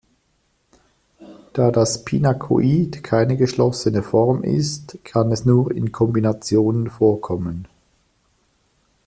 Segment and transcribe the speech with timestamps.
[1.53, 7.67] Da das Pinakoid keine geschlossene Form ist, kann es nur in Kombinationen vorkommen.